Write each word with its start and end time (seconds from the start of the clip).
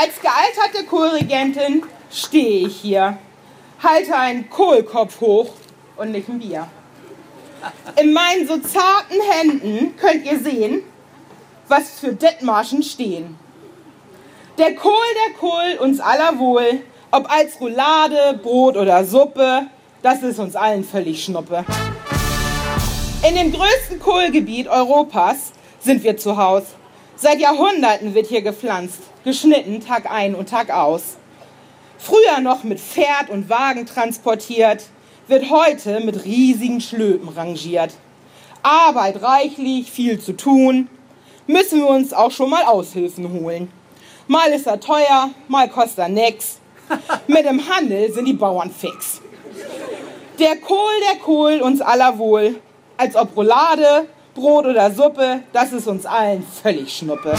Als 0.00 0.12
gealterte 0.20 0.86
Kohlregentin 0.86 1.82
stehe 2.08 2.68
ich 2.68 2.76
hier, 2.76 3.18
halte 3.82 4.14
einen 4.16 4.48
Kohlkopf 4.48 5.20
hoch 5.20 5.50
und 5.96 6.12
nicht 6.12 6.28
ein 6.28 6.38
Bier. 6.38 6.68
In 8.00 8.12
meinen 8.12 8.46
so 8.46 8.58
zarten 8.58 9.16
Händen 9.32 9.96
könnt 9.96 10.24
ihr 10.24 10.38
sehen, 10.38 10.82
was 11.66 11.98
für 11.98 12.12
Detmarschen 12.12 12.84
stehen. 12.84 13.36
Der 14.56 14.76
Kohl, 14.76 14.92
der 15.26 15.34
Kohl, 15.34 15.78
uns 15.80 15.98
aller 15.98 16.38
wohl, 16.38 16.80
ob 17.10 17.28
als 17.28 17.60
Roulade, 17.60 18.38
Brot 18.40 18.76
oder 18.76 19.04
Suppe, 19.04 19.66
das 20.02 20.22
ist 20.22 20.38
uns 20.38 20.54
allen 20.54 20.84
völlig 20.84 21.24
Schnuppe. 21.24 21.64
In 23.28 23.34
dem 23.34 23.52
größten 23.52 23.98
Kohlgebiet 23.98 24.68
Europas 24.68 25.50
sind 25.80 26.04
wir 26.04 26.16
zu 26.16 26.36
Haus. 26.36 26.62
Seit 27.20 27.40
Jahrhunderten 27.40 28.14
wird 28.14 28.28
hier 28.28 28.42
gepflanzt, 28.42 29.00
geschnitten 29.24 29.80
Tag 29.80 30.08
ein 30.08 30.36
und 30.36 30.48
Tag 30.48 30.70
aus. 30.70 31.16
Früher 31.98 32.38
noch 32.40 32.62
mit 32.62 32.78
Pferd 32.78 33.28
und 33.28 33.48
Wagen 33.48 33.86
transportiert, 33.86 34.84
wird 35.26 35.50
heute 35.50 35.98
mit 35.98 36.24
riesigen 36.24 36.80
Schlöpen 36.80 37.28
rangiert. 37.30 37.94
Arbeit 38.62 39.20
reichlich, 39.20 39.90
viel 39.90 40.20
zu 40.20 40.36
tun, 40.36 40.88
müssen 41.48 41.80
wir 41.80 41.88
uns 41.88 42.12
auch 42.12 42.30
schon 42.30 42.50
mal 42.50 42.62
Aushilfen 42.62 43.32
holen. 43.32 43.68
Mal 44.28 44.52
ist 44.52 44.68
er 44.68 44.78
teuer, 44.78 45.30
mal 45.48 45.68
kostet 45.68 45.98
er 45.98 46.08
nix. 46.10 46.60
Mit 47.26 47.44
dem 47.44 47.68
Handel 47.68 48.12
sind 48.12 48.26
die 48.26 48.32
Bauern 48.32 48.70
fix. 48.70 49.20
Der 50.38 50.56
Kohl, 50.58 50.92
der 51.10 51.18
Kohl, 51.18 51.62
uns 51.62 51.80
aller 51.80 52.16
wohl, 52.16 52.60
als 52.96 53.16
ob 53.16 53.36
Roulade, 53.36 54.06
Brot 54.38 54.66
oder 54.66 54.92
Suppe, 54.92 55.40
das 55.52 55.72
ist 55.72 55.88
uns 55.88 56.06
allen 56.06 56.44
völlig 56.44 56.96
Schnuppe. 56.96 57.34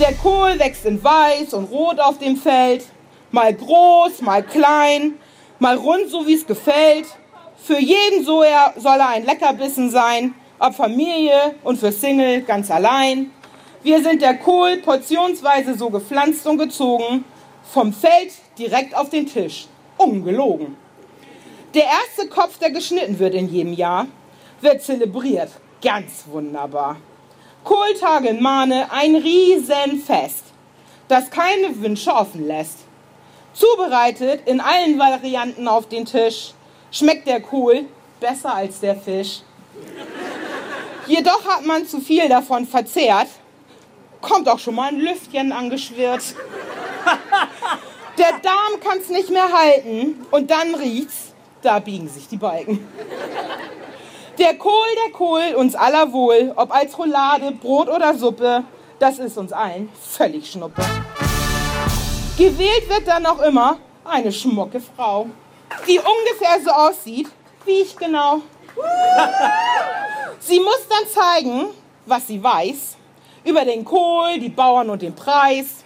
Der 0.00 0.12
Kohl 0.14 0.58
wächst 0.58 0.84
in 0.84 1.02
weiß 1.02 1.54
und 1.54 1.70
rot 1.70 2.00
auf 2.00 2.18
dem 2.18 2.36
Feld, 2.36 2.84
mal 3.30 3.54
groß, 3.54 4.22
mal 4.22 4.42
klein, 4.42 5.14
mal 5.60 5.76
rund, 5.76 6.10
so 6.10 6.26
wie 6.26 6.34
es 6.34 6.44
gefällt. 6.44 7.06
Für 7.62 7.78
jeden 7.78 8.24
so 8.24 8.42
er, 8.42 8.74
soll 8.76 8.98
er 8.98 9.10
ein 9.10 9.24
Leckerbissen 9.24 9.88
sein, 9.88 10.34
ob 10.58 10.74
Familie 10.74 11.54
und 11.62 11.78
für 11.78 11.92
Single 11.92 12.42
ganz 12.42 12.68
allein. 12.68 13.30
Wir 13.84 14.02
sind 14.02 14.22
der 14.22 14.38
Kohl 14.38 14.78
portionsweise 14.78 15.78
so 15.78 15.90
gepflanzt 15.90 16.44
und 16.48 16.58
gezogen, 16.58 17.24
vom 17.72 17.92
Feld 17.92 18.32
direkt 18.58 18.96
auf 18.96 19.10
den 19.10 19.26
Tisch, 19.26 19.68
ungelogen. 19.96 20.76
Der 21.72 21.84
erste 21.84 22.28
Kopf, 22.28 22.58
der 22.58 22.72
geschnitten 22.72 23.20
wird 23.20 23.34
in 23.34 23.48
jedem 23.48 23.74
Jahr, 23.74 24.08
wird 24.60 24.82
zelebriert, 24.82 25.50
ganz 25.82 26.24
wunderbar. 26.26 26.96
Kohltage 27.64 28.28
in 28.28 28.42
Mahne, 28.42 28.86
ein 28.90 29.16
Riesenfest, 29.16 30.44
das 31.08 31.30
keine 31.30 31.80
Wünsche 31.80 32.12
offen 32.12 32.46
lässt. 32.46 32.78
Zubereitet 33.52 34.46
in 34.46 34.60
allen 34.60 34.98
Varianten 34.98 35.66
auf 35.66 35.88
den 35.88 36.04
Tisch, 36.04 36.52
schmeckt 36.90 37.26
der 37.26 37.40
Kohl 37.40 37.86
besser 38.20 38.54
als 38.54 38.80
der 38.80 38.96
Fisch. 38.96 39.40
Jedoch 41.06 41.44
hat 41.46 41.64
man 41.64 41.86
zu 41.86 42.00
viel 42.00 42.28
davon 42.28 42.66
verzehrt, 42.66 43.28
kommt 44.20 44.48
auch 44.48 44.58
schon 44.58 44.74
mal 44.74 44.88
ein 44.88 45.00
Lüftchen 45.00 45.52
angeschwirrt. 45.52 46.34
Der 48.18 48.32
Darm 48.42 48.80
kann 48.80 48.98
es 48.98 49.08
nicht 49.08 49.30
mehr 49.30 49.52
halten 49.52 50.26
und 50.30 50.50
dann 50.50 50.74
riecht's, 50.74 51.32
da 51.62 51.78
biegen 51.78 52.08
sich 52.08 52.28
die 52.28 52.36
Balken. 52.36 52.86
Der 54.38 54.54
Kohl, 54.58 54.86
der 55.04 55.12
Kohl, 55.12 55.54
uns 55.56 55.74
aller 55.74 56.12
wohl, 56.12 56.52
ob 56.56 56.74
als 56.74 56.98
Roulade, 56.98 57.52
Brot 57.52 57.88
oder 57.88 58.14
Suppe, 58.14 58.64
das 58.98 59.18
ist 59.18 59.38
uns 59.38 59.50
allen 59.50 59.88
völlig 59.98 60.50
Schnuppe. 60.50 60.82
Gewählt 62.36 62.86
wird 62.88 63.08
dann 63.08 63.22
noch 63.22 63.40
immer 63.40 63.78
eine 64.04 64.30
schmucke 64.30 64.80
Frau, 64.80 65.26
die 65.88 65.98
ungefähr 65.98 66.60
so 66.62 66.70
aussieht 66.70 67.28
wie 67.64 67.80
ich 67.80 67.96
genau. 67.96 68.42
Sie 70.38 70.60
muss 70.60 70.86
dann 70.88 71.08
zeigen, 71.08 71.68
was 72.04 72.26
sie 72.26 72.42
weiß 72.42 72.96
über 73.44 73.64
den 73.64 73.84
Kohl, 73.84 74.38
die 74.38 74.50
Bauern 74.50 74.90
und 74.90 75.02
den 75.02 75.14
Preis. 75.14 75.84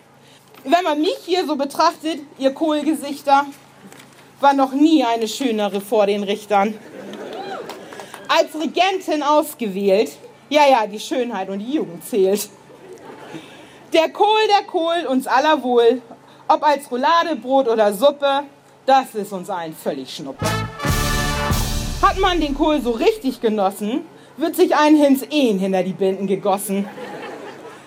Wenn 0.64 0.84
man 0.84 1.00
mich 1.00 1.16
hier 1.24 1.46
so 1.46 1.56
betrachtet, 1.56 2.20
ihr 2.38 2.52
Kohlgesichter, 2.52 3.46
war 4.40 4.54
noch 4.54 4.72
nie 4.72 5.04
eine 5.04 5.28
schönere 5.28 5.80
vor 5.80 6.06
den 6.06 6.24
Richtern. 6.24 6.78
Als 8.40 8.54
Regentin 8.54 9.22
ausgewählt, 9.22 10.12
ja, 10.48 10.62
ja, 10.66 10.86
die 10.86 10.98
Schönheit 10.98 11.50
und 11.50 11.58
die 11.58 11.74
Jugend 11.74 12.02
zählt. 12.08 12.48
Der 13.92 14.08
Kohl, 14.08 14.40
der 14.48 14.66
Kohl, 14.66 15.06
uns 15.10 15.26
aller 15.26 15.62
wohl, 15.62 16.00
ob 16.48 16.62
als 16.62 16.90
Roulade, 16.90 17.36
Brot 17.36 17.68
oder 17.68 17.92
Suppe, 17.92 18.44
das 18.86 19.14
ist 19.14 19.34
uns 19.34 19.50
allen 19.50 19.74
völlig 19.74 20.14
Schnuppe. 20.14 20.46
Hat 22.00 22.18
man 22.18 22.40
den 22.40 22.54
Kohl 22.54 22.80
so 22.80 22.92
richtig 22.92 23.42
genossen, 23.42 24.06
wird 24.38 24.56
sich 24.56 24.74
ein 24.74 24.96
Hins 24.96 25.22
Ehen 25.24 25.58
hinter 25.58 25.82
die 25.82 25.92
Binden 25.92 26.26
gegossen. 26.26 26.88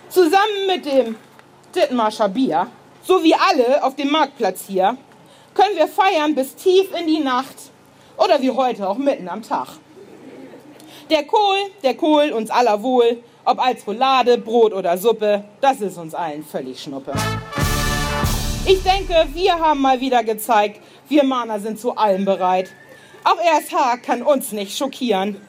Zusammen 0.10 0.68
mit 0.68 0.86
dem 0.86 1.16
Dittmarscher 1.74 2.30
Bier, 2.30 2.68
so 3.02 3.24
wie 3.24 3.34
alle 3.34 3.84
auf 3.84 3.96
dem 3.96 4.12
Marktplatz 4.12 4.66
hier, 4.68 4.98
können 5.56 5.76
wir 5.76 5.88
feiern 5.88 6.36
bis 6.36 6.54
tief 6.54 6.94
in 6.96 7.08
die 7.08 7.22
Nacht 7.22 7.56
oder 8.18 8.40
wie 8.40 8.52
heute 8.52 8.88
auch 8.88 8.98
mitten 8.98 9.28
am 9.28 9.42
Tag. 9.42 9.70
Der 11.14 11.26
Kohl, 11.26 11.58
der 11.84 11.94
Kohl, 11.94 12.32
uns 12.32 12.50
aller 12.50 12.82
wohl, 12.82 13.22
ob 13.46 13.64
als 13.64 13.86
Roulade, 13.86 14.40
Brot 14.40 14.74
oder 14.74 14.98
Suppe, 14.98 15.44
das 15.62 15.80
ist 15.80 16.00
uns 16.00 16.16
allen 16.16 16.44
völlig 16.44 16.82
Schnuppe. 16.82 17.14
Ich 18.66 18.82
denke, 18.82 19.28
wir 19.32 19.60
haben 19.60 19.80
mal 19.80 20.02
wieder 20.02 20.24
gezeigt, 20.24 20.82
wir 21.08 21.24
Mahner 21.24 21.60
sind 21.60 21.80
zu 21.80 21.96
allem 21.96 22.26
bereit. 22.26 22.72
Auch 23.26 23.38
RSH 23.38 23.98
kann 24.02 24.24
uns 24.24 24.54
nicht 24.54 24.76
schockieren. 24.76 25.40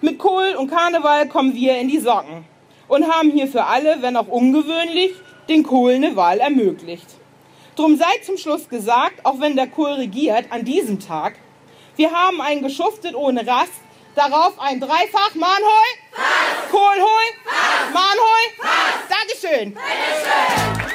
Mit 0.00 0.18
Kohl 0.18 0.56
und 0.58 0.68
Karneval 0.68 1.28
kommen 1.28 1.54
wir 1.54 1.78
in 1.78 1.86
die 1.86 2.00
Socken 2.00 2.44
und 2.88 3.08
haben 3.08 3.30
hier 3.30 3.46
für 3.46 3.66
alle, 3.66 4.02
wenn 4.02 4.16
auch 4.16 4.26
ungewöhnlich, 4.26 5.12
den 5.48 5.62
Kohl 5.62 5.92
eine 5.92 6.16
Wahl 6.16 6.40
ermöglicht. 6.40 7.06
Drum 7.76 7.96
sei 7.96 8.18
zum 8.24 8.36
Schluss 8.36 8.68
gesagt, 8.68 9.24
auch 9.24 9.38
wenn 9.38 9.54
der 9.54 9.68
Kohl 9.68 9.92
regiert 9.92 10.46
an 10.50 10.64
diesem 10.64 10.98
Tag, 10.98 11.34
wir 11.94 12.10
haben 12.10 12.40
ein 12.40 12.62
geschuftet 12.62 13.14
ohne 13.14 13.46
Rast, 13.46 13.70
darauf 14.18 14.58
ein 14.58 14.80
Dreifach 14.80 15.34
Mahnhoi, 15.34 15.88
Kohlhoi, 16.70 17.26
Mahnhoi. 17.92 18.44
Dankeschön. 19.08 19.74
Bitteschön. 19.74 20.87